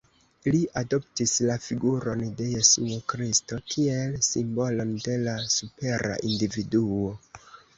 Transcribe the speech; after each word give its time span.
Li 0.53 0.59
adoptis 0.79 1.33
la 1.49 1.57
figuron 1.65 2.23
de 2.39 2.47
Jesuo 2.53 2.97
Kristo 3.13 3.59
kiel 3.75 4.17
simbolon 4.31 4.97
de 5.09 5.19
la 5.29 5.37
supera 5.61 6.17
individuo. 6.33 7.17